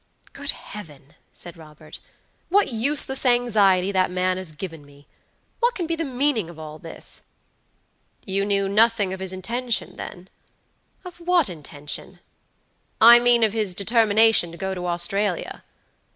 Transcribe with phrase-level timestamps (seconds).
[0.33, 1.99] "Good Heaven!" said Robert,
[2.49, 5.05] "what useless anxiety that man has given me!
[5.59, 7.21] What can be the meaning of all this?"
[8.25, 10.29] "You knew nothing of his intention, then?"
[11.05, 12.17] "Of what intention?"
[12.99, 15.63] "I mean of his determination to go to Australia."